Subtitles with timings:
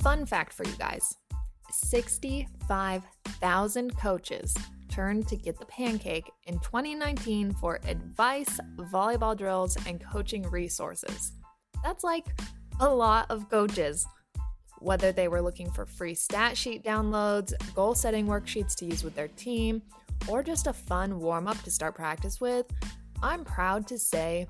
[0.00, 1.14] Fun fact for you guys
[1.70, 4.56] 65,000 coaches
[4.88, 8.58] turned to Get the Pancake in 2019 for advice,
[8.92, 11.32] volleyball drills, and coaching resources.
[11.84, 12.24] That's like
[12.80, 14.06] a lot of coaches.
[14.78, 19.14] Whether they were looking for free stat sheet downloads, goal setting worksheets to use with
[19.14, 19.82] their team,
[20.26, 22.64] or just a fun warm up to start practice with,
[23.22, 24.46] I'm proud to say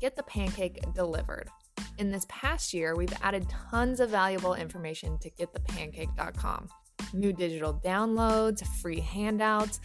[0.00, 1.50] Get the Pancake delivered.
[1.98, 6.68] In this past year, we've added tons of valuable information to getthepancake.com
[7.12, 9.80] new digital downloads, free handouts,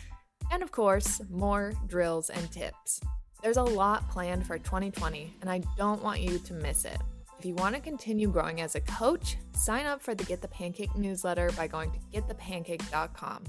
[0.51, 3.01] and of course, more drills and tips.
[3.43, 6.97] There's a lot planned for 2020, and I don't want you to miss it.
[7.37, 10.47] If you want to continue growing as a coach, sign up for the Get the
[10.49, 13.43] Pancake newsletter by going to getthepancake.com.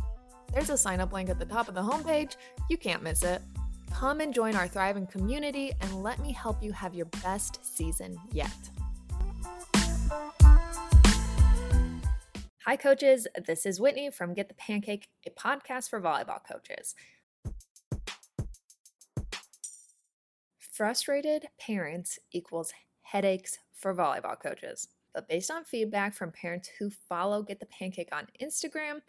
[0.52, 2.36] There's a sign up link at the top of the homepage.
[2.69, 3.42] You can't miss it.
[3.92, 8.16] Come and join our thriving community and let me help you have your best season
[8.32, 8.50] yet.
[12.66, 13.27] Hi, coaches.
[13.47, 16.94] This is Whitney from Get the Pancake, a podcast for volleyball coaches.
[20.58, 24.88] Frustrated parents equals headaches for volleyball coaches.
[25.12, 29.00] But based on feedback from parents who follow Get the Pancake on Instagram,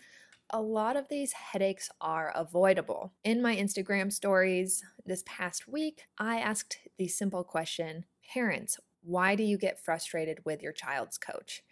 [0.54, 3.14] a lot of these headaches are avoidable.
[3.24, 9.44] In my Instagram stories this past week, I asked the simple question Parents, why do
[9.44, 11.64] you get frustrated with your child's coach?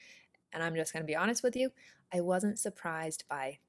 [0.51, 1.71] And I'm just going to be honest with you,
[2.13, 3.59] I wasn't surprised by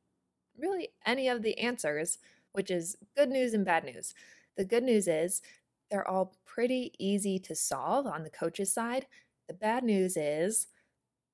[0.56, 2.19] really any of the answers,
[2.53, 4.14] which is good news and bad news.
[4.56, 5.42] The good news is
[5.91, 9.06] they're all pretty easy to solve on the coach's side.
[9.48, 10.69] The bad news is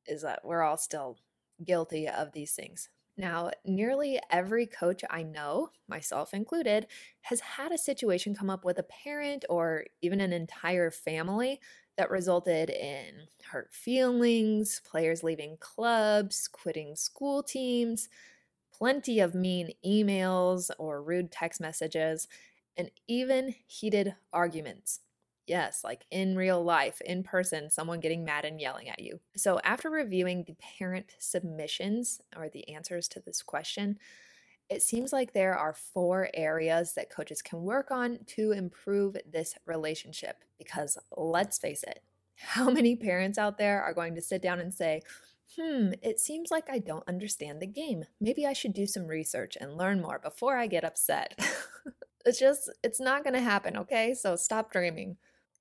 [0.06, 1.19] is that we're all still
[1.64, 2.88] guilty of these things.
[3.19, 6.86] Now, nearly every coach I know, myself included,
[7.22, 11.61] has had a situation come up with a parent or even an entire family
[11.97, 18.10] that resulted in hurt feelings, players leaving clubs, quitting school teams,
[18.72, 22.28] plenty of mean emails or rude text messages,
[22.76, 25.00] and even heated arguments.
[25.46, 29.20] Yes, like in real life, in person, someone getting mad and yelling at you.
[29.36, 33.98] So, after reviewing the parent submissions or the answers to this question,
[34.68, 39.54] it seems like there are four areas that coaches can work on to improve this
[39.64, 40.42] relationship.
[40.58, 42.00] Because let's face it,
[42.36, 45.02] how many parents out there are going to sit down and say,
[45.56, 48.04] hmm, it seems like I don't understand the game.
[48.20, 51.38] Maybe I should do some research and learn more before I get upset.
[52.26, 54.14] it's just, it's not going to happen, okay?
[54.14, 55.16] So stop dreaming.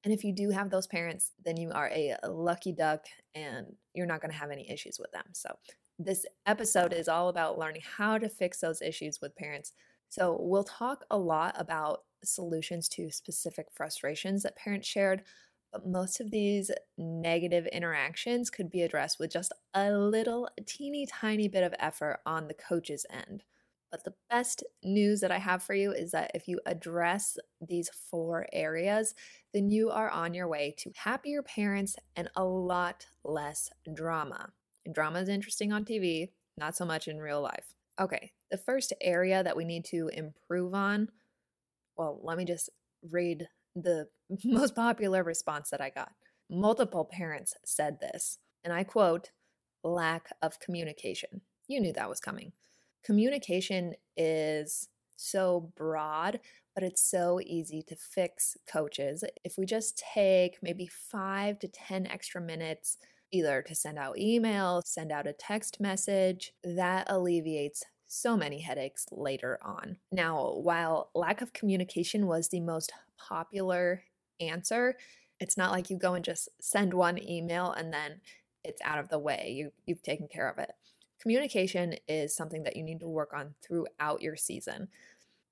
[0.06, 4.06] And if you do have those parents, then you are a lucky duck and you're
[4.06, 5.26] not going to have any issues with them.
[5.34, 5.58] So
[6.00, 9.74] this episode is all about learning how to fix those issues with parents.
[10.10, 15.24] So, we'll talk a lot about solutions to specific frustrations that parents shared,
[15.74, 21.48] but most of these negative interactions could be addressed with just a little teeny tiny
[21.48, 23.44] bit of effort on the coach's end.
[23.92, 27.90] But the best news that I have for you is that if you address these
[28.10, 29.14] four areas,
[29.54, 34.50] then you are on your way to happier parents and a lot less drama.
[34.92, 37.74] Drama is interesting on TV, not so much in real life.
[38.00, 41.10] Okay, the first area that we need to improve on,
[41.98, 42.70] well, let me just
[43.10, 44.08] read the
[44.44, 46.12] most popular response that I got.
[46.50, 49.32] Multiple parents said this, and I quote,
[49.84, 51.42] lack of communication.
[51.68, 52.52] You knew that was coming.
[53.06, 56.40] Communication is so broad,
[56.74, 59.24] but it's so easy to fix coaches.
[59.44, 62.98] If we just take maybe five to 10 extra minutes
[63.32, 66.54] either to send out email, send out a text message.
[66.64, 69.98] That alleviates so many headaches later on.
[70.12, 74.04] Now, while lack of communication was the most popular
[74.40, 74.96] answer,
[75.40, 78.22] it's not like you go and just send one email and then
[78.64, 79.54] it's out of the way.
[79.56, 80.72] You you've taken care of it.
[81.26, 84.88] Communication is something that you need to work on throughout your season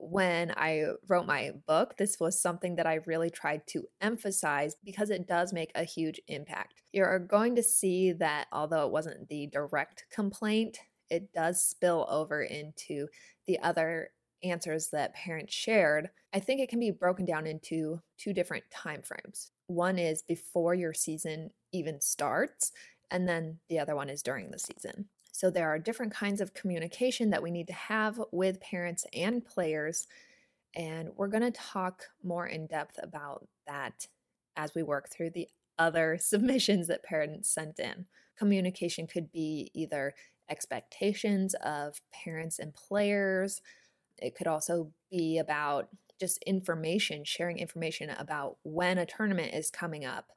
[0.10, 5.10] when I wrote my book, this was something that I really tried to emphasize because
[5.10, 6.82] it does make a huge impact.
[6.92, 12.42] You're going to see that although it wasn't the direct complaint, it does spill over
[12.44, 13.08] into
[13.48, 14.10] the other
[14.44, 16.10] answers that parents shared.
[16.34, 19.52] I think it can be broken down into two different time frames.
[19.68, 22.72] One is before your season even starts,
[23.10, 25.06] and then the other one is during the season.
[25.34, 29.44] So there are different kinds of communication that we need to have with parents and
[29.44, 30.08] players.
[30.76, 34.08] And we're going to talk more in depth about that
[34.56, 38.06] as we work through the other submissions that parents sent in.
[38.38, 40.14] Communication could be either
[40.50, 43.62] expectations of parents and players,
[44.20, 45.90] it could also be about
[46.20, 50.28] just information, sharing information about when a tournament is coming up,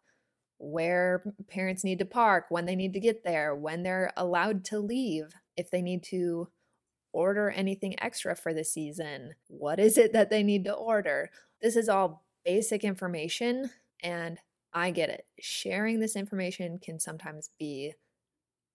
[0.59, 4.79] where parents need to park, when they need to get there, when they're allowed to
[4.79, 6.49] leave, if they need to
[7.13, 11.31] order anything extra for the season, what is it that they need to order.
[11.63, 13.71] This is all basic information,
[14.03, 14.39] and
[14.73, 15.27] I get it.
[15.41, 17.95] Sharing this information can sometimes be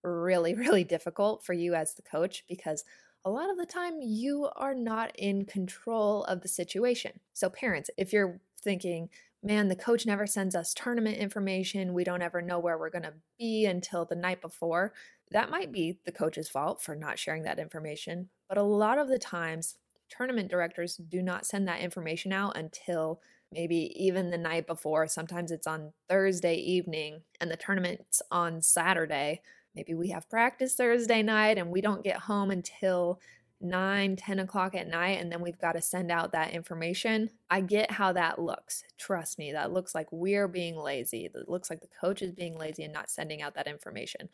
[0.02, 2.84] really, really difficult for you as the coach because
[3.24, 7.20] a lot of the time you are not in control of the situation.
[7.32, 9.10] So, parents, if you're thinking,
[9.42, 13.02] man, the coach never sends us tournament information, we don't ever know where we're going
[13.02, 14.92] to be until the night before,
[15.30, 18.28] that might be the coach's fault for not sharing that information.
[18.48, 19.76] But a lot of the times,
[20.08, 25.06] tournament directors do not send that information out until maybe even the night before.
[25.06, 29.40] Sometimes it's on Thursday evening and the tournament's on Saturday
[29.74, 33.20] maybe we have practice Thursday night and we don't get home until
[33.62, 37.30] 9, 10 o'clock at night, and then we've got to send out that information.
[37.50, 38.84] I get how that looks.
[38.98, 41.28] Trust me, that looks like we're being lazy.
[41.32, 44.28] That looks like the coach is being lazy and not sending out that information.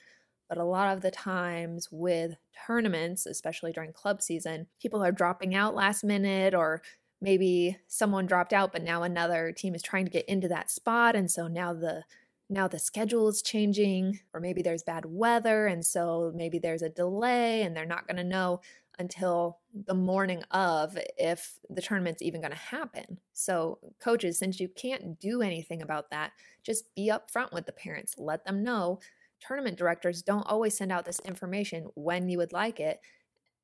[0.49, 2.37] But a lot of the times with
[2.67, 6.81] tournaments, especially during club season, people are dropping out last minute or
[7.21, 11.15] maybe someone dropped out, but now another team is trying to get into that spot.
[11.15, 12.05] And so now the
[12.51, 16.89] now the schedule is changing, or maybe there's bad weather, and so maybe there's a
[16.89, 18.61] delay, and they're not going to know
[18.99, 23.19] until the morning of if the tournament's even going to happen.
[23.33, 26.33] So, coaches, since you can't do anything about that,
[26.65, 28.15] just be upfront with the parents.
[28.19, 29.01] Let them know.
[29.41, 33.01] Tournament directors don't always send out this information when you would like it.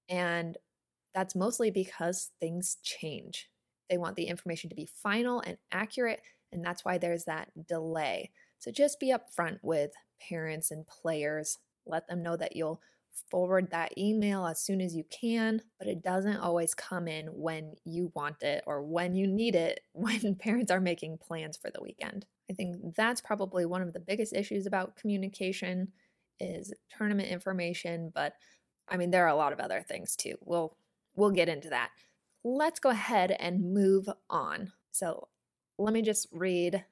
[0.08, 0.56] And
[1.14, 3.50] that's mostly because things change.
[3.90, 6.20] They want the information to be final and accurate,
[6.52, 8.30] and that's why there's that delay.
[8.58, 9.92] So just be upfront with
[10.28, 11.58] parents and players.
[11.86, 12.80] Let them know that you'll
[13.30, 17.74] forward that email as soon as you can, but it doesn't always come in when
[17.84, 21.82] you want it or when you need it when parents are making plans for the
[21.82, 22.26] weekend.
[22.50, 25.92] I think that's probably one of the biggest issues about communication
[26.40, 28.34] is tournament information, but
[28.88, 30.36] I mean there are a lot of other things too.
[30.40, 30.76] We'll
[31.16, 31.90] we'll get into that.
[32.44, 34.72] Let's go ahead and move on.
[34.92, 35.28] So,
[35.78, 36.84] let me just read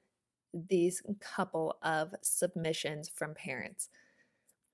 [0.53, 3.89] these couple of submissions from parents.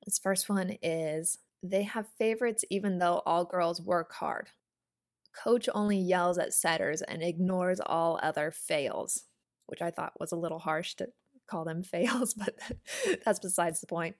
[0.05, 4.49] This first one is they have favorites even though all girls work hard.
[5.33, 9.25] Coach only yells at setters and ignores all other fails,
[9.67, 11.09] which I thought was a little harsh to
[11.47, 12.55] call them fails, but
[13.25, 14.15] that's besides the point.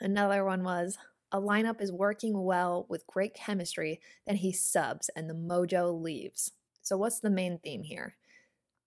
[0.00, 0.98] Another one was
[1.32, 6.52] a lineup is working well with great chemistry, then he subs and the mojo leaves.
[6.82, 8.16] So, what's the main theme here?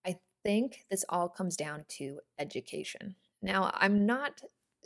[0.06, 3.16] I think this all comes down to education.
[3.42, 4.40] Now, I'm not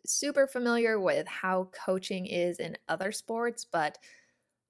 [0.06, 3.98] super familiar with how coaching is in other sports, but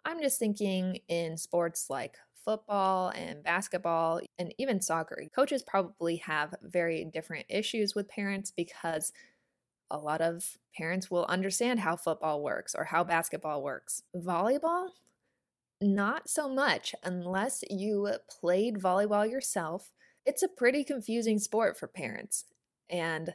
[0.04, 6.54] I'm just thinking in sports like football and basketball and even soccer, coaches probably have
[6.62, 9.12] very different issues with parents because
[9.90, 14.02] a lot of parents will understand how football works or how basketball works.
[14.16, 14.88] Volleyball,
[15.80, 19.92] not so much unless you played volleyball yourself
[20.26, 22.44] it's a pretty confusing sport for parents.
[22.88, 23.34] And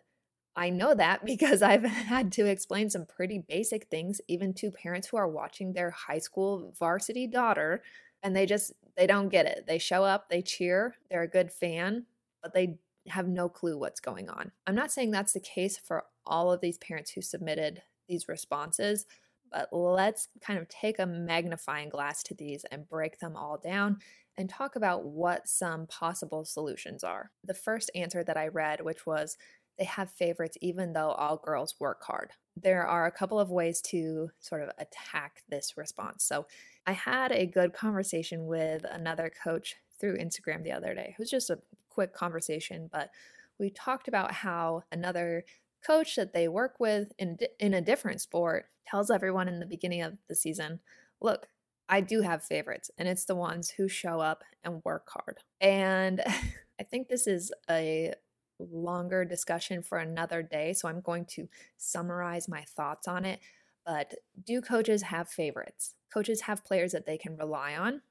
[0.60, 5.08] I know that because I've had to explain some pretty basic things even to parents
[5.08, 7.82] who are watching their high school varsity daughter
[8.22, 9.64] and they just they don't get it.
[9.66, 12.06] They show up, they cheer, they're a good fan,
[12.44, 12.76] but they
[13.08, 14.52] have no clue what's going on.
[14.68, 19.06] I'm not saying that's the case for all of these parents who submitted these responses,
[19.50, 24.00] but let's kind of take a magnifying glass to these and break them all down
[24.38, 27.32] and talk about what some possible solutions are.
[27.44, 29.38] The first answer that I read, which was
[29.80, 32.34] they have favorites even though all girls work hard.
[32.62, 36.26] There are a couple of ways to sort of attack this response.
[36.26, 36.46] So
[36.86, 41.16] I had a good conversation with another coach through Instagram the other day.
[41.18, 41.60] It was just a
[41.90, 43.10] quick conversation, but
[43.58, 45.46] we talked about how another
[45.86, 50.02] coach that they work with in in a different sport tells everyone in the beginning
[50.02, 50.80] of the season,
[51.22, 51.48] look,
[51.88, 55.38] I do have favorites, and it's the ones who show up and work hard.
[55.62, 56.22] And
[56.80, 58.14] I think this is a
[58.60, 61.48] longer discussion for another day, so I'm going to
[61.78, 63.40] summarize my thoughts on it.
[63.86, 64.14] But
[64.46, 65.96] do coaches have favorites?
[66.14, 68.02] Coaches have players that they can rely on.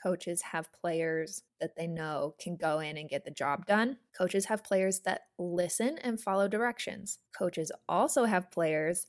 [0.00, 3.98] Coaches have players that they know can go in and get the job done.
[4.16, 7.18] Coaches have players that listen and follow directions.
[7.36, 9.06] Coaches also have players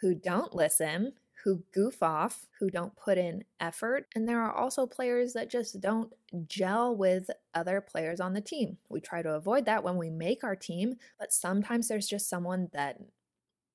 [0.00, 1.12] who don't listen,
[1.44, 5.80] who goof off, who don't put in effort, and there are also players that just
[5.80, 6.12] don't
[6.46, 8.78] gel with other players on the team.
[8.88, 12.68] We try to avoid that when we make our team, but sometimes there's just someone
[12.72, 12.98] that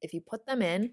[0.02, 0.92] if you put them in,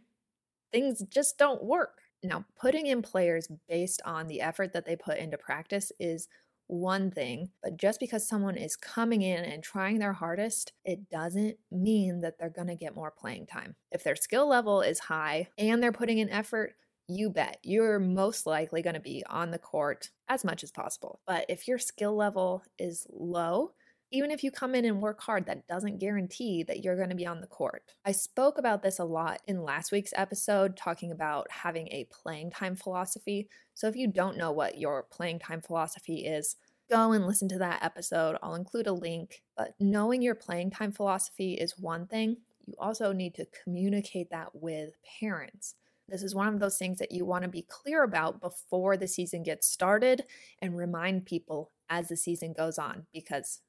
[0.70, 2.00] things just don't work.
[2.22, 6.28] Now, putting in players based on the effort that they put into practice is
[6.68, 11.56] one thing, but just because someone is coming in and trying their hardest, it doesn't
[11.72, 13.74] mean that they're going to get more playing time.
[13.90, 16.74] If their skill level is high and they're putting in effort,
[17.08, 21.20] you bet you're most likely going to be on the court as much as possible.
[21.26, 23.72] But if your skill level is low,
[24.10, 27.14] even if you come in and work hard, that doesn't guarantee that you're going to
[27.14, 27.82] be on the court.
[28.04, 32.50] I spoke about this a lot in last week's episode, talking about having a playing
[32.50, 33.48] time philosophy.
[33.74, 36.56] So if you don't know what your playing time philosophy is,
[36.90, 38.36] go and listen to that episode.
[38.42, 39.42] I'll include a link.
[39.56, 44.54] But knowing your playing time philosophy is one thing, you also need to communicate that
[44.54, 45.74] with parents.
[46.08, 49.06] This is one of those things that you want to be clear about before the
[49.06, 50.24] season gets started
[50.62, 53.60] and remind people as the season goes on because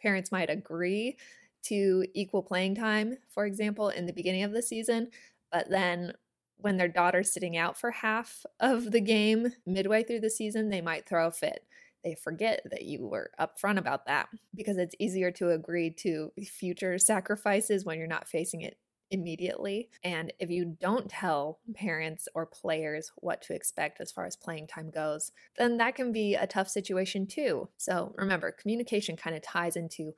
[0.00, 1.16] parents might agree
[1.64, 5.08] to equal playing time, for example, in the beginning of the season,
[5.52, 6.12] but then
[6.56, 10.80] when their daughter's sitting out for half of the game midway through the season, they
[10.80, 11.64] might throw a fit.
[12.04, 16.98] They forget that you were upfront about that because it's easier to agree to future
[16.98, 18.76] sacrifices when you're not facing it
[19.10, 19.88] immediately.
[20.04, 24.66] And if you don't tell parents or players what to expect as far as playing
[24.66, 27.68] time goes, then that can be a tough situation too.
[27.76, 30.12] So remember, communication kind of ties into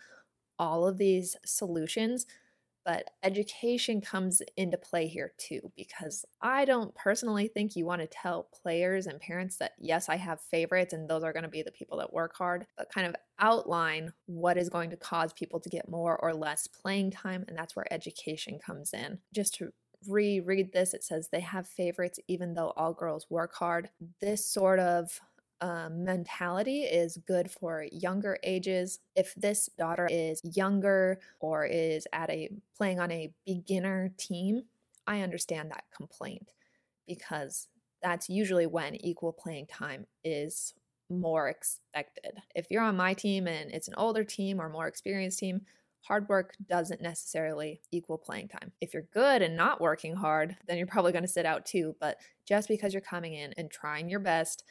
[0.59, 2.27] all of these solutions
[2.85, 8.07] but education comes into play here too, because I don't personally think you want to
[8.07, 11.63] tell players and parents that, yes, I have favorites and those are going to be
[11.63, 15.61] the people that work hard, but kind of outline what is going to cause people
[15.61, 17.45] to get more or less playing time.
[17.49, 19.19] And that's where education comes in.
[19.35, 19.71] Just to
[20.09, 23.91] reread this, it says they have favorites even though all girls work hard.
[24.21, 25.21] This sort of
[25.61, 29.00] um, mentality is good for younger ages.
[29.14, 34.62] If this daughter is younger or is at a playing on a beginner team,
[35.07, 36.52] I understand that complaint
[37.07, 37.69] because
[38.02, 40.75] that's usually when equal playing time is
[41.11, 42.40] more expected.
[42.55, 45.62] If you're on my team and it's an older team or more experienced team,
[46.02, 48.73] hard work doesn't necessarily equal playing time.
[48.81, 51.95] If you're good and not working hard, then you're probably going to sit out too.
[52.00, 54.64] But just because you're coming in and trying your best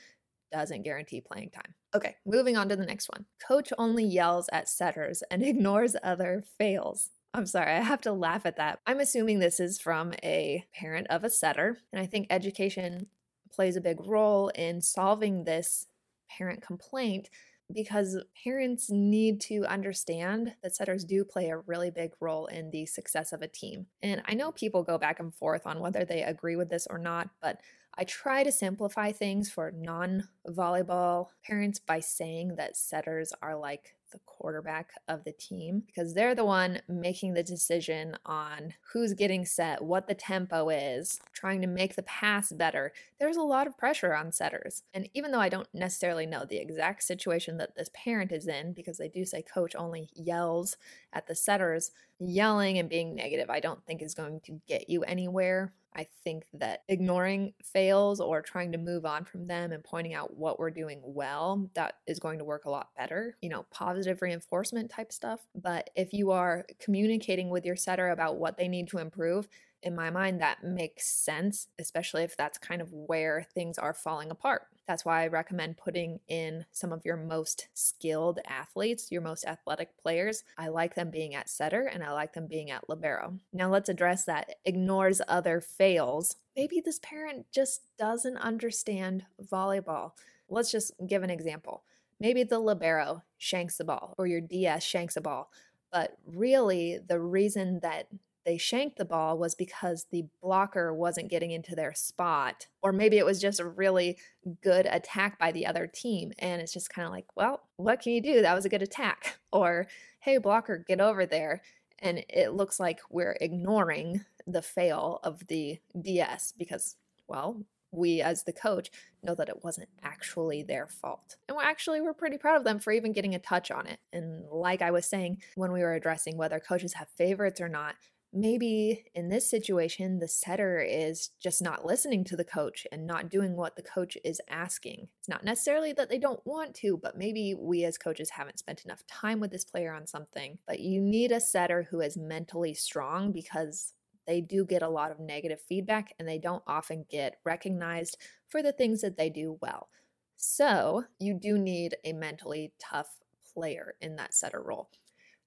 [0.51, 1.73] doesn't guarantee playing time.
[1.95, 3.25] Okay, moving on to the next one.
[3.45, 7.09] Coach only yells at setters and ignores other fails.
[7.33, 8.79] I'm sorry, I have to laugh at that.
[8.87, 13.07] I'm assuming this is from a parent of a setter, and I think education
[13.51, 15.85] plays a big role in solving this
[16.29, 17.29] parent complaint
[17.71, 22.85] because parents need to understand that setters do play a really big role in the
[22.85, 23.85] success of a team.
[24.01, 26.97] And I know people go back and forth on whether they agree with this or
[26.97, 27.59] not, but
[27.99, 33.97] I try to simplify things for non volleyball parents by saying that setters are like
[34.13, 39.43] the quarterback of the team because they're the one making the decision on who's getting
[39.43, 42.93] set, what the tempo is, trying to make the pass better.
[43.19, 44.83] There's a lot of pressure on setters.
[44.93, 48.71] And even though I don't necessarily know the exact situation that this parent is in,
[48.71, 50.77] because they do say coach only yells
[51.11, 55.03] at the setters, yelling and being negative, I don't think is going to get you
[55.03, 55.73] anywhere.
[55.95, 60.37] I think that ignoring fails or trying to move on from them and pointing out
[60.37, 63.35] what we're doing well, that is going to work a lot better.
[63.41, 65.41] You know, positive reinforcement type stuff.
[65.55, 69.47] But if you are communicating with your setter about what they need to improve,
[69.81, 74.29] in my mind, that makes sense, especially if that's kind of where things are falling
[74.29, 74.63] apart.
[74.89, 79.95] That's why I recommend putting in some of your most skilled athletes, your most athletic
[80.01, 80.43] players.
[80.57, 83.37] I like them being at setter and I like them being at libero.
[83.53, 86.37] Now let's address that ignores other fails.
[86.55, 90.13] Maybe this parent just doesn't understand volleyball.
[90.49, 91.83] Let's just give an example.
[92.19, 95.51] Maybe the libero shanks the ball or your DS shanks a ball,
[95.91, 98.07] but really the reason that
[98.49, 102.65] they shanked the ball was because the blocker wasn't getting into their spot.
[102.81, 104.17] Or maybe it was just a really
[104.63, 106.33] good attack by the other team.
[106.39, 108.41] And it's just kind of like, well, what can you do?
[108.41, 109.37] That was a good attack.
[109.51, 109.87] Or,
[110.19, 111.63] hey, blocker, get over there.
[111.97, 116.95] And it looks like we're ignoring the fail of the DS because,
[117.27, 118.91] well, we as the coach
[119.23, 121.35] know that it wasn't actually their fault.
[121.47, 123.99] And we're actually we're pretty proud of them for even getting a touch on it.
[124.13, 127.95] And like I was saying when we were addressing whether coaches have favorites or not,
[128.31, 133.29] maybe in this situation, the setter is just not listening to the coach and not
[133.29, 135.07] doing what the coach is asking.
[135.19, 138.85] It's not necessarily that they don't want to, but maybe we as coaches haven't spent
[138.85, 140.59] enough time with this player on something.
[140.67, 143.93] But you need a setter who is mentally strong because
[144.27, 148.17] they do get a lot of negative feedback and they don't often get recognized
[148.47, 149.89] for the things that they do well.
[150.37, 153.09] So you do need a mentally tough
[153.53, 154.89] player in that setter role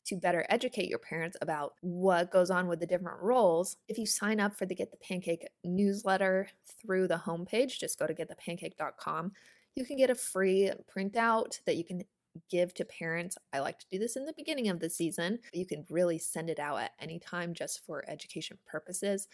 [0.05, 4.07] to better educate your parents about what goes on with the different roles, if you
[4.07, 6.49] sign up for the Get the Pancake newsletter
[6.81, 9.33] through the homepage, just go to getthepancake.com.
[9.75, 12.03] you can get a free printout that you can
[12.51, 13.37] give to parents.
[13.53, 15.39] I like to do this in the beginning of the season.
[15.53, 19.29] You can really send it out at any time just for education purposes.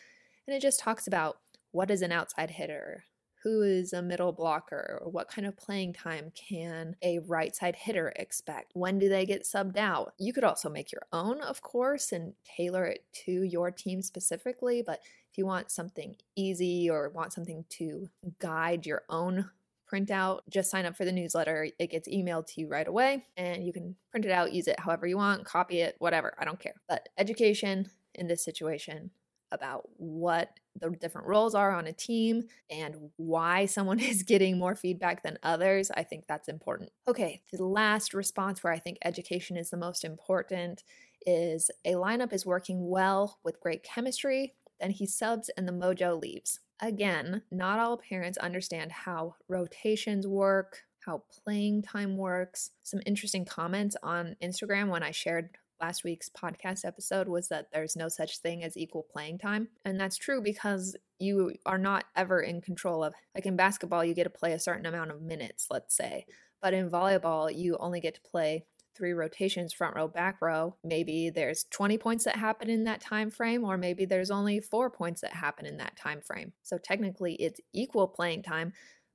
[0.46, 1.38] And it just talks about
[1.72, 3.04] what is an outside hitter,
[3.42, 7.76] who is a middle blocker, or what kind of playing time can a right side
[7.76, 8.72] hitter expect?
[8.74, 10.14] When do they get subbed out?
[10.18, 14.82] You could also make your own, of course, and tailor it to your team specifically.
[14.84, 19.50] But if you want something easy or want something to guide your own
[19.90, 21.68] printout, just sign up for the newsletter.
[21.78, 24.78] It gets emailed to you right away and you can print it out, use it
[24.80, 26.34] however you want, copy it, whatever.
[26.38, 26.74] I don't care.
[26.88, 29.10] But education in this situation
[29.52, 30.50] about what
[30.80, 35.38] the different roles are on a team and why someone is getting more feedback than
[35.42, 36.90] others, I think that's important.
[37.06, 40.82] Okay, the last response where I think education is the most important
[41.26, 46.20] is a lineup is working well with great chemistry, then he subs and the mojo
[46.20, 46.60] leaves.
[46.80, 52.70] Again, not all parents understand how rotations work, how playing time works.
[52.82, 55.50] Some interesting comments on Instagram when I shared
[55.80, 59.68] last week's podcast episode was that there's no such thing as equal playing time.
[59.84, 64.14] And that's true because you are not ever in control of, like in basketball, you
[64.14, 66.26] get to play a certain amount of minutes, let's say.
[66.60, 68.64] But in volleyball, you only get to play
[68.98, 73.30] three rotations front row back row maybe there's 20 points that happen in that time
[73.30, 77.34] frame or maybe there's only 4 points that happen in that time frame so technically
[77.34, 78.72] it's equal playing time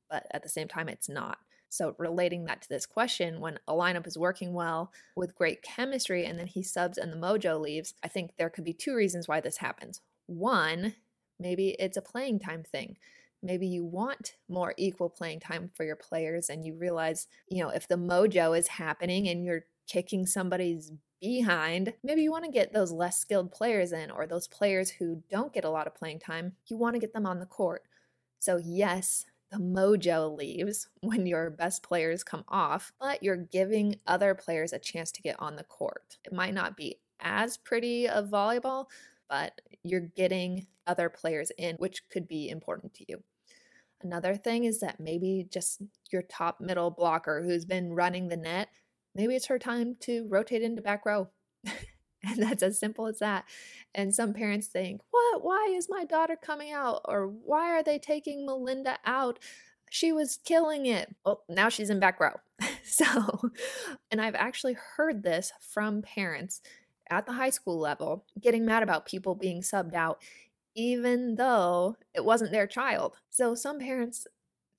[0.10, 1.38] but at the same time it's not
[1.74, 6.25] so relating that to this question when a lineup is working well with great chemistry
[6.25, 9.27] and then he subs and the mojo leaves i think there could be two reasons
[9.27, 10.94] why this happens one
[11.39, 12.96] maybe it's a playing time thing
[13.42, 17.70] maybe you want more equal playing time for your players and you realize you know
[17.70, 20.92] if the mojo is happening and you're kicking somebody's
[21.24, 25.24] behind, maybe you want to get those less skilled players in or those players who
[25.30, 26.53] don't get a lot of playing time.
[26.68, 27.84] You want to get them on the court.
[28.39, 34.33] So, yes, the mojo leaves when your best players come off, but you're giving other
[34.33, 36.17] players a chance to get on the court.
[36.25, 38.88] It might not be as pretty of volleyball,
[39.29, 43.24] but you're getting other players in, which could be important to you.
[44.01, 48.68] Another thing is that maybe just your top middle blocker who's been running the net
[49.16, 51.29] maybe it's her time to rotate into back row.
[52.24, 53.46] And that's as simple as that.
[53.94, 55.44] And some parents think, what?
[55.44, 57.01] Why is my daughter coming out?
[57.05, 59.40] Or why are they taking Melinda out?
[59.90, 61.16] She was killing it.
[61.25, 62.40] Well, now she's in back row.
[62.83, 63.05] so,
[64.09, 66.62] and I've actually heard this from parents
[67.09, 70.20] at the high school level getting mad about people being subbed out,
[70.75, 73.18] even though it wasn't their child.
[73.29, 74.25] So, some parents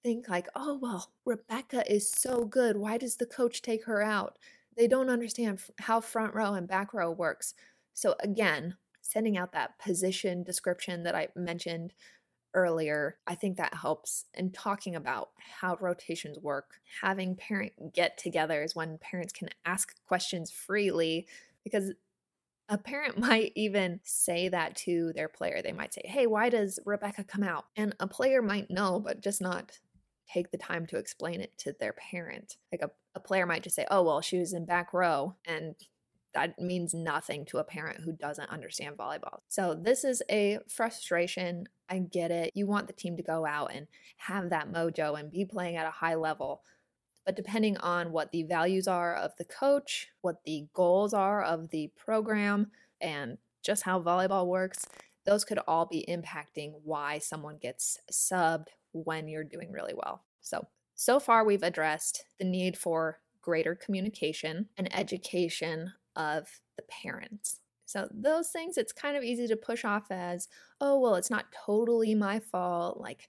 [0.02, 2.76] think like, oh, well, Rebecca is so good.
[2.76, 4.37] Why does the coach take her out?
[4.76, 7.54] They don't understand how front row and back row works.
[7.92, 11.92] So, again, sending out that position description that I mentioned
[12.54, 14.24] earlier, I think that helps.
[14.34, 20.50] And talking about how rotations work, having parent get togethers when parents can ask questions
[20.50, 21.26] freely,
[21.62, 21.92] because
[22.68, 25.60] a parent might even say that to their player.
[25.62, 27.66] They might say, Hey, why does Rebecca come out?
[27.76, 29.78] And a player might know, but just not
[30.32, 32.56] take the time to explain it to their parent.
[32.72, 35.35] Like a, a player might just say, oh, well, she was in back row.
[35.46, 35.74] And
[36.35, 39.40] that means nothing to a parent who doesn't understand volleyball.
[39.48, 41.68] So, this is a frustration.
[41.88, 42.53] I get it.
[42.55, 45.87] You want the team to go out and have that mojo and be playing at
[45.87, 46.62] a high level.
[47.24, 51.70] But depending on what the values are of the coach, what the goals are of
[51.70, 54.87] the program, and just how volleyball works,
[55.24, 60.24] those could all be impacting why someone gets subbed when you're doing really well.
[60.42, 67.61] So, so far we've addressed the need for greater communication and education of the parents.
[67.87, 70.48] So, those things it's kind of easy to push off as,
[70.80, 72.98] oh, well, it's not totally my fault.
[72.98, 73.28] Like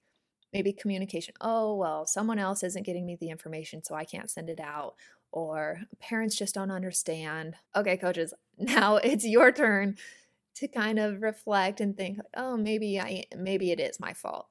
[0.54, 4.49] maybe communication, oh, well, someone else isn't getting me the information, so I can't send
[4.49, 4.95] it out.
[5.32, 7.58] Or parents just don't understand.
[7.75, 9.97] Okay, coaches, now it's your turn
[10.56, 14.47] to kind of reflect and think, oh, maybe I maybe it is my fault.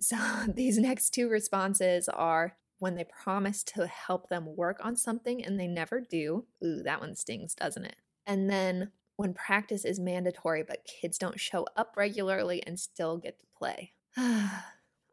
[0.00, 0.16] So
[0.54, 5.58] these next two responses are when they promise to help them work on something and
[5.58, 6.46] they never do.
[6.64, 7.96] Ooh, that one stings, doesn't it?
[8.26, 13.38] And then when practice is mandatory but kids don't show up regularly and still get
[13.40, 13.92] to play.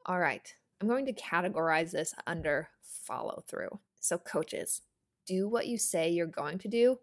[0.05, 3.79] All right, I'm going to categorize this under follow through.
[3.99, 4.83] So, coaches,
[5.25, 6.99] do what you say you're going to do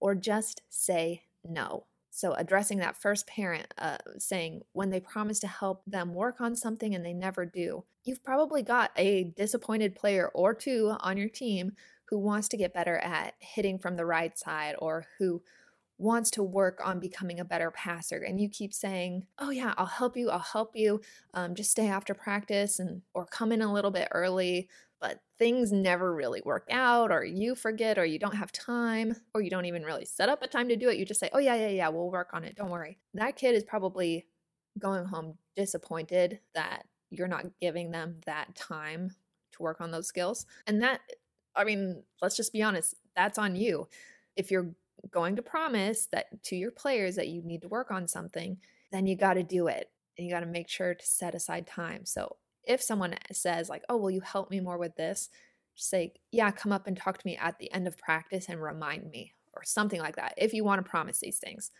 [0.00, 1.86] or just say no.
[2.10, 6.56] So, addressing that first parent uh, saying when they promise to help them work on
[6.56, 11.28] something and they never do, you've probably got a disappointed player or two on your
[11.28, 11.72] team
[12.06, 15.40] who wants to get better at hitting from the right side or who
[15.96, 19.84] wants to work on becoming a better passer and you keep saying oh yeah i'll
[19.84, 20.98] help you i'll help you
[21.34, 24.66] um, just stay after practice and or come in a little bit early
[25.00, 29.40] but things never really work out or you forget or you don't have time or
[29.40, 31.38] you don't even really set up a time to do it you just say oh
[31.38, 34.26] yeah yeah yeah we'll work on it don't worry that kid is probably
[34.78, 39.14] going home disappointed that you're not giving them that time
[39.52, 41.00] to work on those skills and that
[41.56, 43.88] i mean let's just be honest that's on you
[44.36, 44.70] if you're
[45.10, 48.58] going to promise that to your players that you need to work on something,
[48.92, 51.66] then you got to do it and you got to make sure to set aside
[51.66, 52.04] time.
[52.04, 55.30] So if someone says like, "Oh, will you help me more with this?"
[55.76, 58.62] Just say, "Yeah, come up and talk to me at the end of practice and
[58.62, 60.34] remind me." Or something like that.
[60.36, 61.70] If you want to promise these things.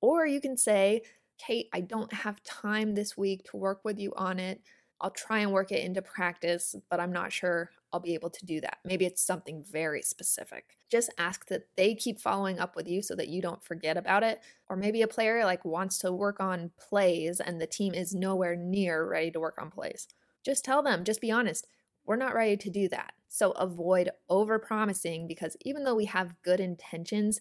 [0.00, 1.02] Or you can say,
[1.38, 4.62] "Kate, I don't have time this week to work with you on it.
[5.00, 8.46] I'll try and work it into practice, but I'm not sure I'll be able to
[8.46, 8.78] do that.
[8.84, 10.78] Maybe it's something very specific.
[10.90, 14.22] Just ask that they keep following up with you so that you don't forget about
[14.22, 14.40] it.
[14.68, 18.56] Or maybe a player like wants to work on plays and the team is nowhere
[18.56, 20.08] near ready to work on plays.
[20.46, 21.66] Just tell them, just be honest.
[22.04, 23.14] We're not ready to do that.
[23.26, 27.40] So avoid overpromising because even though we have good intentions,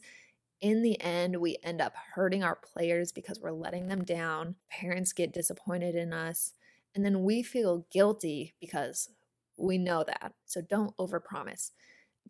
[0.60, 4.56] in the end, we end up hurting our players because we're letting them down.
[4.72, 6.54] Parents get disappointed in us
[6.96, 9.10] and then we feel guilty because
[9.56, 10.34] we know that.
[10.46, 11.70] So don't overpromise.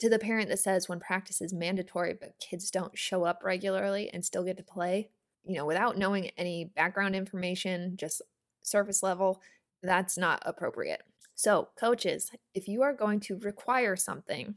[0.01, 4.09] To the parent that says when practice is mandatory but kids don't show up regularly
[4.11, 5.09] and still get to play,
[5.45, 8.21] you know, without knowing any background information, just
[8.61, 9.41] surface level,
[9.87, 11.03] that's not appropriate.
[11.35, 14.55] So, coaches, if you are going to require something,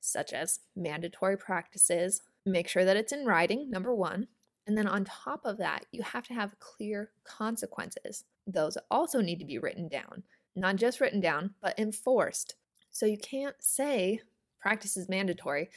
[0.00, 4.28] such as mandatory practices, make sure that it's in writing, number one.
[4.66, 9.38] And then on top of that, you have to have clear consequences those also need
[9.38, 10.22] to be written down,
[10.56, 12.56] not just written down, but enforced.
[12.90, 14.20] So you can't say
[14.60, 15.70] practice is mandatory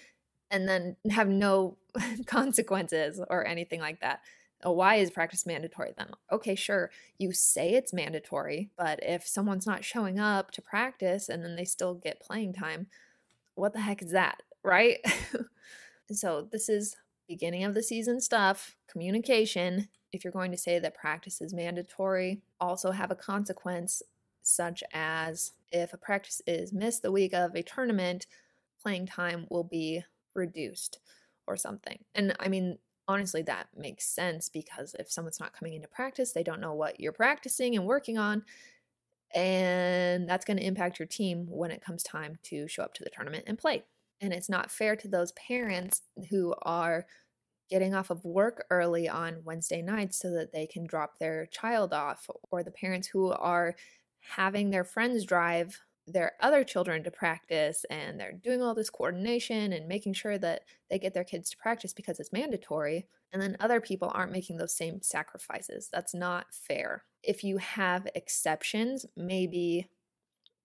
[0.51, 1.77] and then have no
[2.25, 4.21] consequences or anything like that.
[4.65, 6.07] Oh, why is practice mandatory then?
[6.31, 11.45] Okay, sure, you say it's mandatory, but if someone's not showing up to practice and
[11.45, 12.87] then they still get playing time,
[13.53, 14.97] what the heck is that, right?
[16.11, 16.95] so, this is
[17.27, 19.87] beginning of the season stuff, communication.
[20.11, 24.01] If you're going to say that practice is mandatory, also have a consequence,
[24.41, 28.25] such as if a practice is missed the week of a tournament,
[28.81, 30.99] playing time will be reduced
[31.47, 31.99] or something.
[32.15, 36.43] And I mean, honestly, that makes sense because if someone's not coming into practice, they
[36.43, 38.43] don't know what you're practicing and working on.
[39.33, 43.03] And that's going to impact your team when it comes time to show up to
[43.03, 43.83] the tournament and play.
[44.21, 47.05] And it's not fair to those parents who are
[47.69, 51.93] getting off of work early on Wednesday nights so that they can drop their child
[51.93, 53.75] off, or the parents who are
[54.19, 59.73] having their friends drive their other children to practice and they're doing all this coordination
[59.73, 63.57] and making sure that they get their kids to practice because it's mandatory and then
[63.59, 69.87] other people aren't making those same sacrifices that's not fair if you have exceptions maybe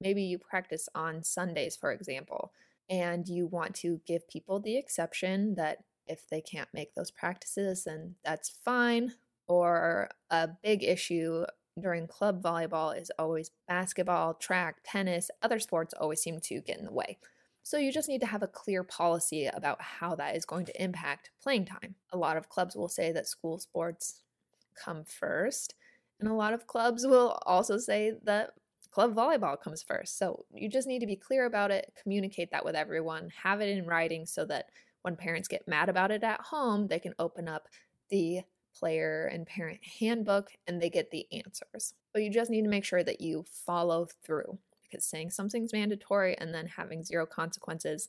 [0.00, 2.53] maybe you practice on sundays for example
[2.90, 5.79] and you want to give people the exception that
[6.11, 9.12] if they can't make those practices, then that's fine.
[9.46, 11.44] Or a big issue
[11.81, 16.85] during club volleyball is always basketball, track, tennis, other sports always seem to get in
[16.85, 17.19] the way.
[17.62, 20.83] So you just need to have a clear policy about how that is going to
[20.83, 21.95] impact playing time.
[22.12, 24.23] A lot of clubs will say that school sports
[24.75, 25.75] come first,
[26.21, 28.53] and a lot of clubs will also say that
[28.90, 30.19] club volleyball comes first.
[30.19, 33.69] So you just need to be clear about it, communicate that with everyone, have it
[33.69, 34.66] in writing so that
[35.03, 37.69] when parents get mad about it at home, they can open up
[38.11, 38.40] the
[38.74, 41.94] player and parent handbook and they get the answers.
[42.12, 46.37] But you just need to make sure that you follow through because saying something's mandatory
[46.38, 48.09] and then having zero consequences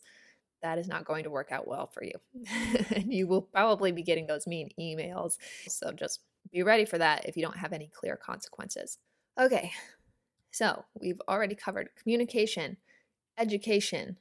[0.62, 2.14] that is not going to work out well for you.
[2.96, 5.38] and you will probably be getting those mean emails.
[5.68, 6.22] So just
[6.52, 8.98] be ready for that if you don't have any clear consequences.
[9.40, 9.72] Okay,
[10.52, 12.78] so we've already covered communication,
[13.38, 14.18] education,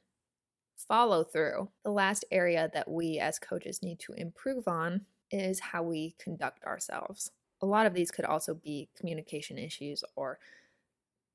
[0.77, 1.69] follow through.
[1.83, 5.01] The last area that we as coaches need to improve on
[5.31, 7.31] is how we conduct ourselves.
[7.61, 10.39] A lot of these could also be communication issues or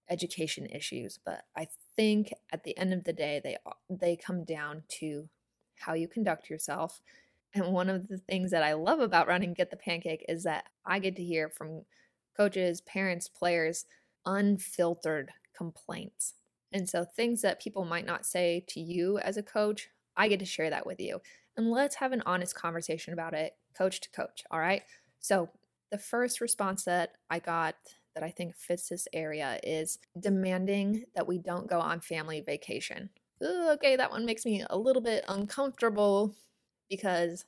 [0.08, 3.56] education issues, but I think at the end of the day they
[3.88, 5.28] they come down to
[5.76, 7.00] how you conduct yourself.
[7.54, 10.66] And one of the things that I love about running Get the Pancake is that
[10.84, 11.82] I get to hear from
[12.36, 13.86] coaches, parents, players
[14.26, 16.34] unfiltered complaints
[16.72, 20.40] and so, things that people might not say to you as a coach, I get
[20.40, 21.20] to share that with you.
[21.56, 24.42] And let's have an honest conversation about it, coach to coach.
[24.50, 24.82] All right.
[25.20, 25.50] So,
[25.90, 27.76] the first response that I got
[28.14, 33.10] that I think fits this area is demanding that we don't go on family vacation.
[33.42, 36.34] Ooh, okay, that one makes me a little bit uncomfortable
[36.88, 37.44] because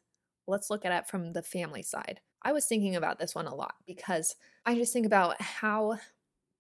[0.47, 2.21] let's look at it from the family side.
[2.43, 4.37] I was thinking about this one a lot because
[4.67, 5.99] I just think about how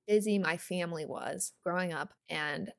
[0.06, 2.72] busy my family was growing up and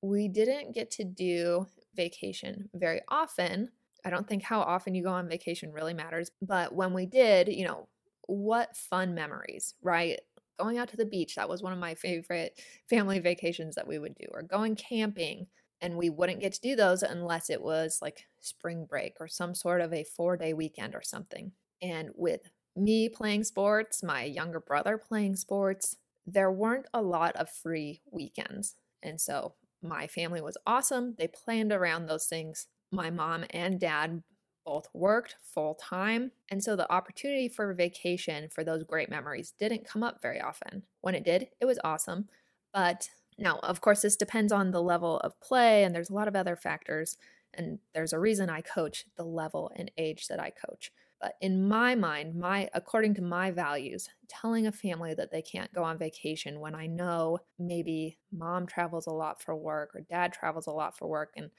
[0.00, 3.70] we didn't get to do vacation very often.
[4.04, 7.48] I don't think how often you go on vacation really matters, but when we did,
[7.48, 7.88] you know,
[8.26, 10.18] what fun memories, right?
[10.58, 13.98] Going out to the beach, that was one of my favorite family vacations that we
[13.98, 15.46] would do, or going camping.
[15.80, 19.54] And we wouldn't get to do those unless it was like spring break or some
[19.54, 21.52] sort of a four day weekend or something.
[21.80, 22.42] And with
[22.76, 28.76] me playing sports, my younger brother playing sports, there weren't a lot of free weekends.
[29.02, 31.16] And so my family was awesome.
[31.18, 32.68] They planned around those things.
[32.92, 34.22] My mom and dad
[34.64, 36.30] both worked full time.
[36.50, 40.84] And so the opportunity for vacation for those great memories didn't come up very often.
[41.00, 42.28] When it did, it was awesome.
[42.72, 46.28] But now, of course, this depends on the level of play, and there's a lot
[46.28, 47.16] of other factors.
[47.54, 50.92] And there's a reason I coach the level and age that I coach.
[51.20, 55.72] But in my mind, my according to my values, telling a family that they can't
[55.72, 60.32] go on vacation when I know maybe mom travels a lot for work or dad
[60.32, 61.50] travels a lot for work and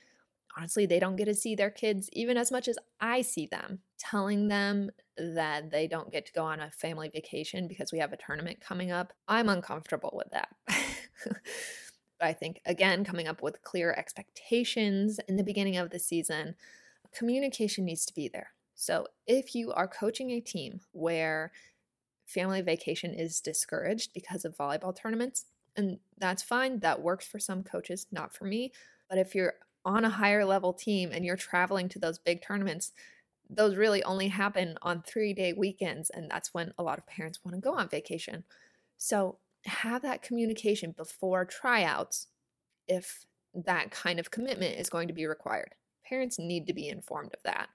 [0.58, 3.80] honestly they don't get to see their kids even as much as I see them.
[4.00, 8.14] Telling them that they don't get to go on a family vacation because we have
[8.14, 10.50] a tournament coming up, I'm uncomfortable with that.
[12.22, 16.56] I think again coming up with clear expectations in the beginning of the season,
[17.14, 21.52] communication needs to be there so, if you are coaching a team where
[22.26, 27.64] family vacation is discouraged because of volleyball tournaments, and that's fine, that works for some
[27.64, 28.72] coaches, not for me.
[29.10, 29.54] But if you're
[29.86, 32.92] on a higher level team and you're traveling to those big tournaments,
[33.50, 36.10] those really only happen on three day weekends.
[36.10, 38.44] And that's when a lot of parents want to go on vacation.
[38.98, 42.28] So, have that communication before tryouts
[42.86, 45.76] if that kind of commitment is going to be required.
[46.06, 47.70] Parents need to be informed of that.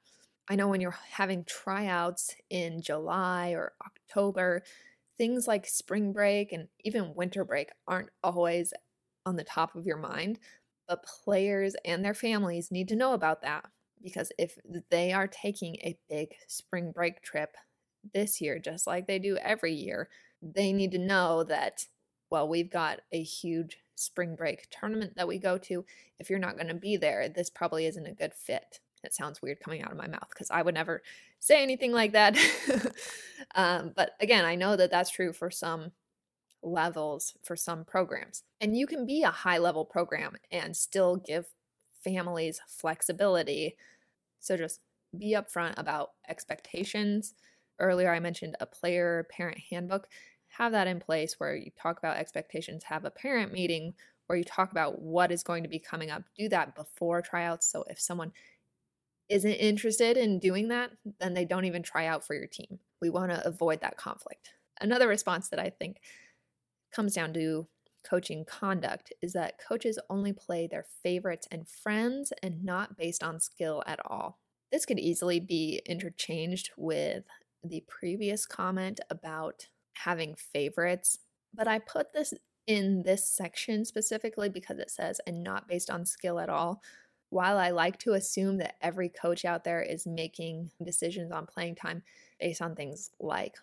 [0.49, 4.63] I know when you're having tryouts in July or October,
[5.17, 8.73] things like spring break and even winter break aren't always
[9.27, 10.39] on the top of your mind,
[10.89, 13.67] but players and their families need to know about that
[14.03, 14.59] because if
[14.91, 17.57] they are taking a big spring break trip
[18.15, 20.09] this year, just like they do every year,
[20.41, 21.87] they need to know that,
[22.31, 25.85] well, we've got a huge spring break tournament that we go to.
[26.19, 28.81] If you're not going to be there, this probably isn't a good fit.
[29.05, 31.03] It sounds weird coming out of my mouth because I would never
[31.41, 32.37] say anything like that.
[33.55, 35.93] um, but again, I know that that's true for some
[36.63, 38.43] levels, for some programs.
[38.61, 41.47] And you can be a high level program and still give
[42.03, 43.77] families flexibility.
[44.41, 44.81] So just
[45.17, 47.35] be upfront about expectations.
[47.79, 50.09] Earlier, I mentioned a player parent handbook.
[50.49, 53.95] Have that in place where you talk about expectations, have a parent meeting
[54.27, 56.23] where you talk about what is going to be coming up.
[56.37, 57.71] Do that before tryouts.
[57.71, 58.33] So if someone
[59.29, 60.91] isn't interested in doing that,
[61.21, 62.79] then they don't even try out for your team.
[63.01, 64.51] We want to avoid that conflict.
[64.81, 66.01] Another response that I think
[66.93, 67.67] comes down to
[68.09, 73.41] coaching conduct is that coaches only play their favorites and friends and not based on
[73.41, 74.39] skill at all.
[74.73, 77.25] This could easily be interchanged with
[77.65, 81.19] the previous comment about having favorites,
[81.55, 82.33] but I put this
[82.67, 86.83] in this section specifically because it says and not based on skill at all
[87.31, 91.75] while I like to assume that every coach out there is making decisions on playing
[91.75, 92.03] time
[92.41, 93.57] based on things like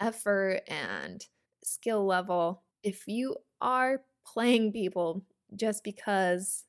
[0.00, 1.24] effort and
[1.62, 5.24] skill level, if you are playing people
[5.56, 6.64] just because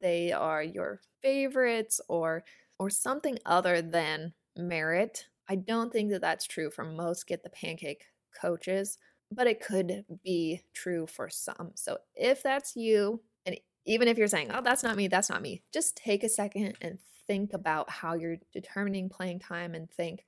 [0.00, 2.44] they are your favorites or
[2.78, 7.50] or something other than merit, I don't think that that's true for most get the
[7.50, 8.04] pancake
[8.40, 8.98] coaches,
[9.30, 11.72] but it could be true for some.
[11.76, 15.42] So if that's you, and even if you're saying, oh, that's not me, that's not
[15.42, 20.24] me, just take a second and think about how you're determining playing time and think,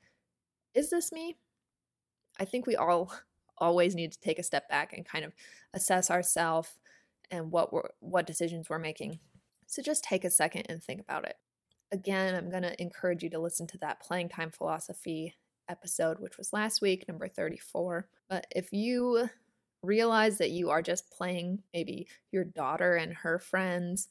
[0.75, 1.37] is this me?
[2.39, 3.13] I think we all
[3.59, 5.33] always need to take a step back and kind of
[5.75, 6.71] assess ourselves
[7.31, 9.19] and what we're what decisions we're making.
[9.67, 11.37] So just take a second and think about it.
[11.93, 15.35] Again, I'm going to encourage you to listen to that playing time philosophy
[15.69, 18.09] episode which was last week, number 34.
[18.29, 19.29] But if you
[19.83, 24.09] realize that you are just playing maybe your daughter and her friends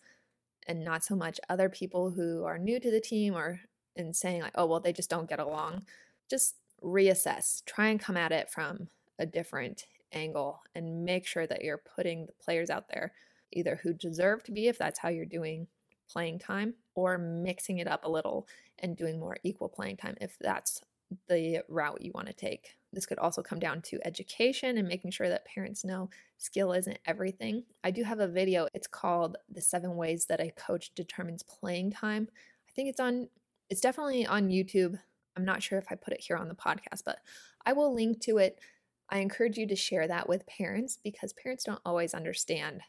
[0.68, 3.60] and not so much other people who are new to the team or
[3.96, 5.84] and saying like oh well they just don't get along
[6.30, 8.88] just reassess try and come at it from
[9.20, 13.14] a different angle and make sure that you're putting the players out there
[13.52, 15.68] either who deserve to be if that's how you're doing
[16.10, 18.48] playing time or mixing it up a little
[18.80, 20.82] and doing more equal playing time if that's
[21.28, 22.76] the route you want to take.
[22.92, 26.98] This could also come down to education and making sure that parents know skill isn't
[27.06, 27.64] everything.
[27.84, 28.68] I do have a video.
[28.74, 32.28] It's called The Seven Ways That a Coach Determines Playing Time.
[32.70, 33.30] I think it's on,
[33.70, 34.98] it's definitely on YouTube.
[35.38, 37.20] I'm not sure if I put it here on the podcast, but
[37.66, 38.60] I will link to it.
[39.10, 42.82] I encourage you to share that with parents because parents don't always understand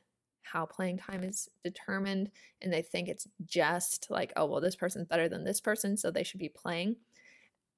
[0.43, 2.31] how playing time is determined
[2.63, 6.11] and they think it's just like, oh, well, this person's better than this person, so
[6.11, 6.97] they should be playing.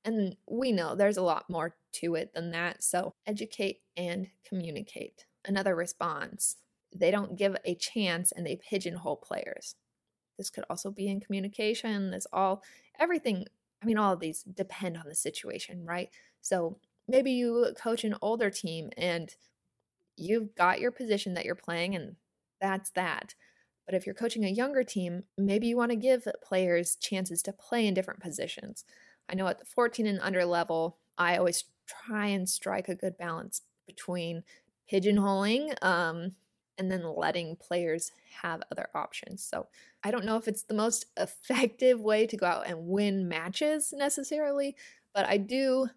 [0.04, 2.82] And we know there's a lot more to it than that.
[2.82, 5.24] So educate and communicate.
[5.44, 6.56] Another response
[6.94, 9.74] they don't give a chance and they pigeonhole players.
[10.38, 12.10] This could also be in communication.
[12.10, 12.62] This all,
[12.98, 13.44] everything,
[13.82, 16.08] I mean, all of these depend on the situation, right?
[16.40, 19.34] So maybe you coach an older team and
[20.16, 22.16] you've got your position that you're playing and
[22.60, 23.34] that's that.
[23.86, 27.52] But if you're coaching a younger team, maybe you want to give players chances to
[27.52, 28.84] play in different positions.
[29.30, 33.16] I know at the 14 and under level, I always try and strike a good
[33.16, 34.42] balance between
[34.92, 36.32] pigeonholing um,
[36.76, 39.42] and then letting players have other options.
[39.42, 39.68] So
[40.04, 43.92] I don't know if it's the most effective way to go out and win matches
[43.96, 44.76] necessarily,
[45.14, 45.88] but I do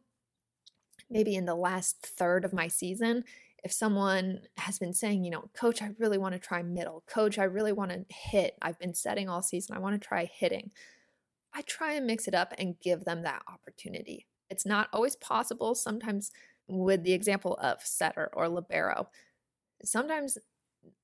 [1.11, 3.23] maybe in the last third of my season,
[3.63, 7.37] if someone has been saying, you know, coach, I really want to try middle, coach,
[7.37, 10.71] I really want to hit, I've been setting all season, I want to try hitting.
[11.53, 14.25] I try and mix it up and give them that opportunity.
[14.49, 15.75] It's not always possible.
[15.75, 16.31] Sometimes,
[16.67, 19.09] with the example of setter or libero,
[19.83, 20.37] sometimes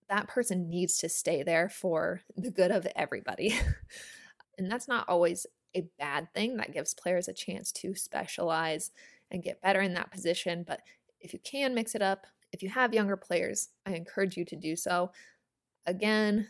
[0.10, 3.58] that person needs to stay there for the good of everybody.
[4.58, 6.58] and that's not always a bad thing.
[6.58, 8.92] That gives players a chance to specialize
[9.32, 10.64] and get better in that position.
[10.66, 10.82] But
[11.20, 14.56] if you can mix it up, if you have younger players, I encourage you to
[14.56, 15.12] do so.
[15.86, 16.48] Again,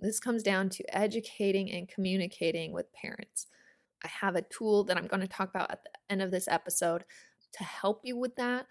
[0.00, 3.46] this comes down to educating and communicating with parents.
[4.04, 6.46] I have a tool that I'm going to talk about at the end of this
[6.48, 7.04] episode
[7.52, 8.66] to help you with that.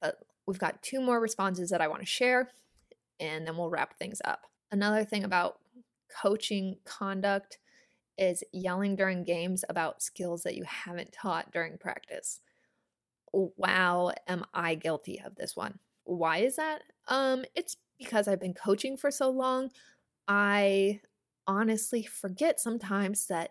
[0.00, 2.50] But we've got two more responses that I want to share
[3.18, 4.46] and then we'll wrap things up.
[4.72, 5.58] Another thing about
[6.22, 7.58] coaching conduct
[8.16, 12.40] is yelling during games about skills that you haven't taught during practice.
[13.32, 15.78] Wow, am I guilty of this one?
[16.04, 16.82] Why is that?
[17.08, 19.70] Um it's because I've been coaching for so long.
[20.26, 21.00] I
[21.46, 23.50] honestly forget sometimes that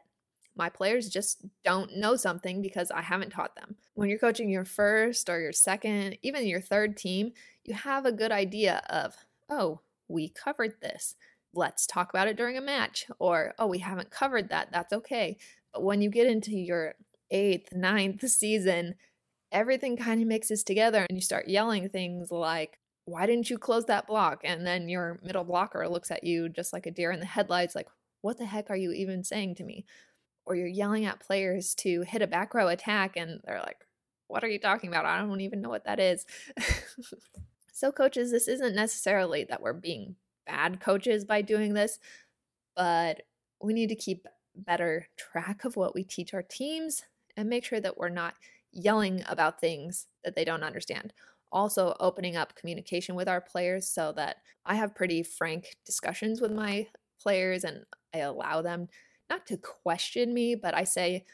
[0.56, 3.76] my players just don't know something because I haven't taught them.
[3.94, 7.32] When you're coaching your first or your second, even your third team,
[7.64, 9.16] you have a good idea of
[9.50, 11.16] oh, we covered this.
[11.54, 13.08] Let's talk about it during a match.
[13.20, 14.70] Or, oh, we haven't covered that.
[14.72, 15.38] That's okay.
[15.74, 16.96] But when you get into your
[17.32, 18.96] eighth, ninth season,
[19.52, 23.86] everything kind of mixes together and you start yelling things like, why didn't you close
[23.86, 24.42] that block?
[24.44, 27.76] And then your middle blocker looks at you just like a deer in the headlights,
[27.76, 27.88] like,
[28.22, 29.86] what the heck are you even saying to me?
[30.46, 33.86] Or you're yelling at players to hit a back row attack and they're like,
[34.28, 35.06] what are you talking about?
[35.06, 36.26] I don't even know what that is.
[37.80, 41.98] So, coaches, this isn't necessarily that we're being bad coaches by doing this,
[42.76, 43.22] but
[43.64, 47.04] we need to keep better track of what we teach our teams
[47.38, 48.34] and make sure that we're not
[48.72, 51.14] yelling about things that they don't understand.
[51.52, 56.52] Also, opening up communication with our players so that I have pretty frank discussions with
[56.52, 56.88] my
[57.22, 58.88] players and I allow them
[59.30, 61.26] not to question me, but I say,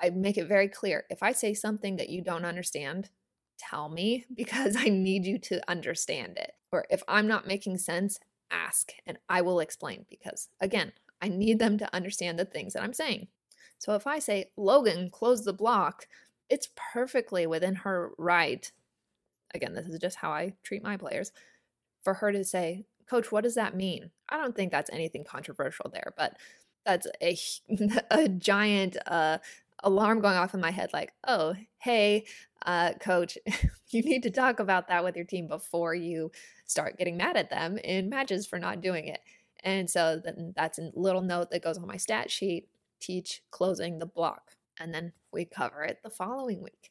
[0.00, 3.10] I make it very clear if I say something that you don't understand,
[3.58, 6.52] tell me because I need you to understand it.
[6.72, 8.18] Or if I'm not making sense,
[8.50, 12.82] ask and I will explain because, again, I need them to understand the things that
[12.82, 13.28] I'm saying.
[13.78, 16.06] So if I say, Logan, close the block,
[16.48, 18.70] it's perfectly within her right.
[19.54, 21.32] Again, this is just how I treat my players.
[22.04, 24.10] For her to say, Coach, what does that mean?
[24.28, 26.36] I don't think that's anything controversial there, but
[26.84, 27.36] that's a,
[28.10, 29.38] a giant uh,
[29.82, 32.24] alarm going off in my head like, oh, hey,
[32.64, 33.38] uh, coach,
[33.90, 36.30] you need to talk about that with your team before you
[36.66, 39.20] start getting mad at them in matches for not doing it.
[39.62, 42.68] And so then that's a little note that goes on my stat sheet
[43.00, 44.55] teach closing the block.
[44.78, 46.90] And then we cover it the following week.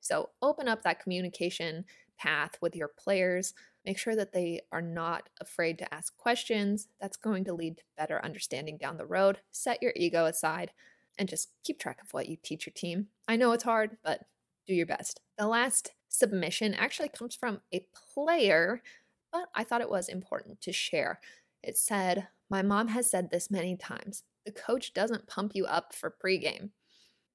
[0.00, 1.84] So open up that communication
[2.18, 3.54] path with your players.
[3.84, 6.88] Make sure that they are not afraid to ask questions.
[7.00, 9.38] That's going to lead to better understanding down the road.
[9.52, 10.72] Set your ego aside
[11.18, 13.08] and just keep track of what you teach your team.
[13.28, 14.20] I know it's hard, but
[14.66, 15.20] do your best.
[15.38, 18.82] The last submission actually comes from a player,
[19.32, 21.20] but I thought it was important to share.
[21.62, 25.92] It said, My mom has said this many times the coach doesn't pump you up
[25.92, 26.70] for pregame.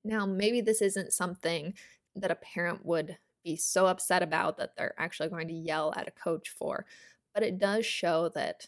[0.03, 1.73] Now, maybe this isn't something
[2.15, 6.07] that a parent would be so upset about that they're actually going to yell at
[6.07, 6.85] a coach for,
[7.33, 8.67] but it does show that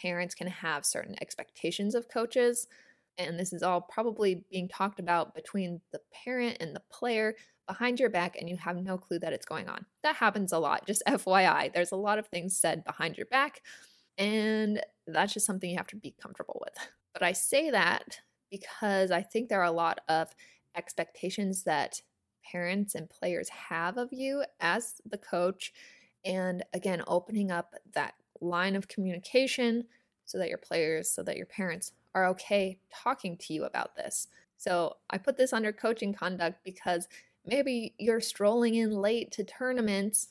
[0.00, 2.66] parents can have certain expectations of coaches
[3.18, 7.34] and this is all probably being talked about between the parent and the player
[7.66, 9.86] behind your back and you have no clue that it's going on.
[10.02, 11.72] That happens a lot, just FYI.
[11.72, 13.62] There's a lot of things said behind your back,
[14.18, 16.74] and that's just something you have to be comfortable with.
[17.12, 18.20] But I say that
[18.58, 20.32] because I think there are a lot of
[20.76, 22.00] expectations that
[22.44, 25.72] parents and players have of you as the coach.
[26.24, 29.84] And again, opening up that line of communication
[30.24, 34.28] so that your players, so that your parents are okay talking to you about this.
[34.56, 37.08] So I put this under coaching conduct because
[37.44, 40.28] maybe you're strolling in late to tournaments.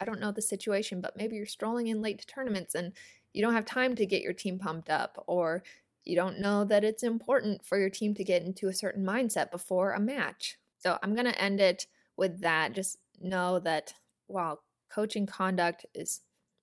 [0.00, 2.94] I don't know the situation, but maybe you're strolling in late to tournaments and
[3.34, 5.62] you don't have time to get your team pumped up, or
[6.06, 9.50] you don't know that it's important for your team to get into a certain mindset
[9.50, 10.58] before a match.
[10.78, 11.86] So I'm going to end it
[12.16, 12.72] with that.
[12.72, 13.94] Just know that
[14.26, 16.20] while coaching conduct is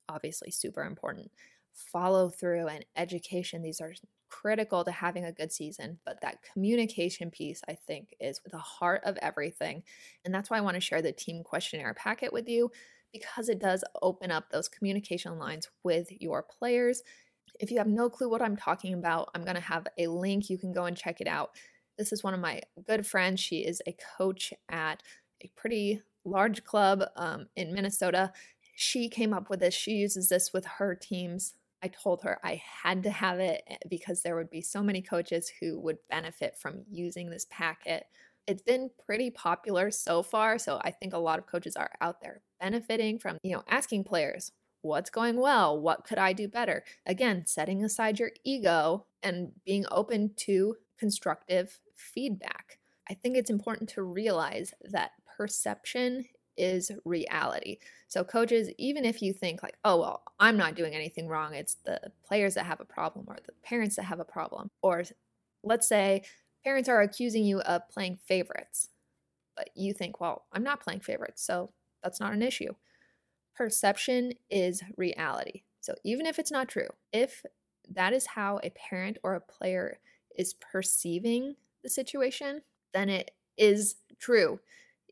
[0.07, 1.31] obviously super important,
[1.73, 3.93] follow through and education, these are
[4.29, 9.01] critical to having a good season, but that communication piece, I think, is the heart
[9.05, 9.83] of everything.
[10.25, 12.71] And that's why I want to share the team questionnaire packet with you
[13.11, 17.03] because it does open up those communication lines with your players.
[17.59, 20.49] If you have no clue what I'm talking about, I'm going to have a link.
[20.49, 21.51] You can go and check it out.
[21.97, 23.39] This is one of my good friends.
[23.39, 25.03] She is a coach at
[25.41, 28.33] a pretty large club um, in Minnesota.
[28.75, 29.73] She came up with this.
[29.73, 33.75] She uses this with her teams I told her I had to have it eh,
[33.89, 38.05] because there would be so many coaches who would benefit from using this packet.
[38.47, 42.21] It's been pretty popular so far, so I think a lot of coaches are out
[42.21, 44.51] there benefiting from, you know, asking players,
[44.83, 45.79] what's going well?
[45.79, 46.83] What could I do better?
[47.05, 52.77] Again, setting aside your ego and being open to constructive feedback.
[53.09, 56.25] I think it's important to realize that perception
[56.55, 57.77] is reality.
[58.07, 61.77] So, coaches, even if you think, like, oh, well, I'm not doing anything wrong, it's
[61.85, 64.69] the players that have a problem or the parents that have a problem.
[64.81, 65.03] Or
[65.63, 66.23] let's say
[66.63, 68.89] parents are accusing you of playing favorites,
[69.55, 71.71] but you think, well, I'm not playing favorites, so
[72.03, 72.73] that's not an issue.
[73.55, 75.63] Perception is reality.
[75.81, 77.43] So, even if it's not true, if
[77.89, 79.99] that is how a parent or a player
[80.35, 82.61] is perceiving the situation,
[82.93, 84.59] then it is true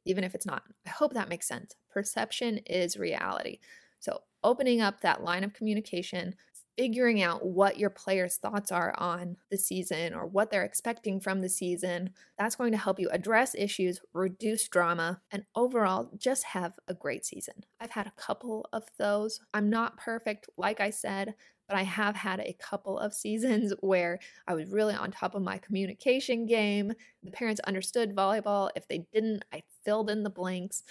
[0.05, 0.63] even if it's not.
[0.85, 1.75] I hope that makes sense.
[1.89, 3.59] Perception is reality.
[3.99, 6.35] So, opening up that line of communication,
[6.77, 11.41] figuring out what your players' thoughts are on the season or what they're expecting from
[11.41, 16.73] the season, that's going to help you address issues, reduce drama, and overall just have
[16.87, 17.55] a great season.
[17.79, 19.39] I've had a couple of those.
[19.53, 21.35] I'm not perfect, like I said,
[21.67, 25.41] but I have had a couple of seasons where I was really on top of
[25.41, 26.93] my communication game.
[27.23, 28.69] The parents understood volleyball.
[28.75, 30.83] If they didn't, I filled in the blanks.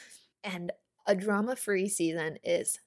[0.43, 0.73] And
[1.07, 2.79] a drama free season is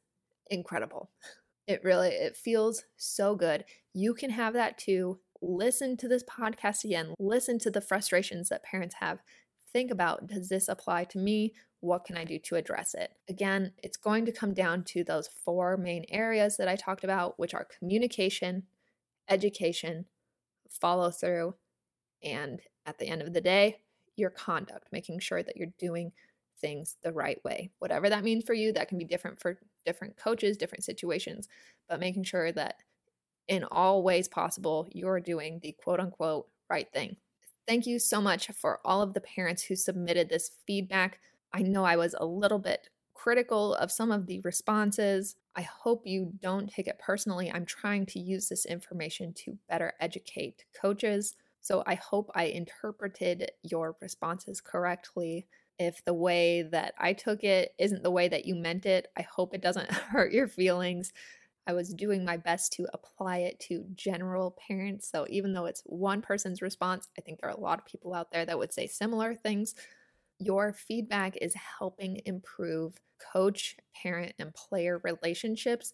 [0.49, 1.09] incredible.
[1.67, 3.65] It really it feels so good.
[3.93, 5.19] You can have that too.
[5.41, 7.13] Listen to this podcast again.
[7.19, 9.19] Listen to the frustrations that parents have.
[9.71, 11.53] Think about does this apply to me?
[11.83, 13.11] what can I do to address it?
[13.27, 17.37] Again, it's going to come down to those four main areas that I talked about,
[17.37, 18.63] which are communication,
[19.27, 20.05] education,
[20.69, 21.55] follow through,
[22.23, 23.81] and at the end of the day,
[24.15, 26.13] your conduct, making sure that you're doing
[26.59, 27.71] things the right way.
[27.79, 31.47] Whatever that means for you, that can be different for different coaches, different situations,
[31.89, 32.75] but making sure that
[33.47, 37.17] in all ways possible, you're doing the quote unquote right thing.
[37.67, 41.19] Thank you so much for all of the parents who submitted this feedback.
[41.53, 45.35] I know I was a little bit critical of some of the responses.
[45.55, 47.51] I hope you don't take it personally.
[47.51, 51.35] I'm trying to use this information to better educate coaches.
[51.61, 55.47] So I hope I interpreted your responses correctly.
[55.83, 59.21] If the way that I took it isn't the way that you meant it, I
[59.23, 61.13] hope it doesn't hurt your feelings.
[61.65, 65.09] I was doing my best to apply it to general parents.
[65.09, 68.13] So even though it's one person's response, I think there are a lot of people
[68.13, 69.75] out there that would say similar things
[70.39, 72.99] your feedback is helping improve
[73.33, 75.93] coach, parent, and player relationships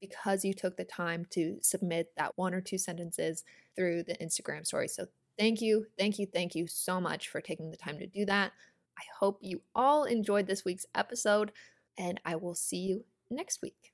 [0.00, 4.64] because you took the time to submit that one or two sentences through the Instagram
[4.64, 4.88] story.
[4.88, 5.06] So,
[5.38, 8.52] thank you, thank you, thank you so much for taking the time to do that.
[8.98, 11.52] I hope you all enjoyed this week's episode,
[11.96, 13.92] and I will see you next week.